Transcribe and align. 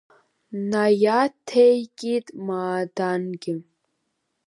Наиаҭеикит 0.69 2.27
Маадангьы. 2.45 3.53